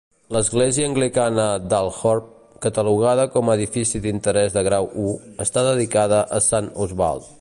[0.35, 1.43] L'església anglicana
[1.73, 2.33] d'Althorpe,
[2.67, 5.13] catalogada com a edific d'interès de grau I,
[5.47, 7.29] està dedicada a Sant Oswald.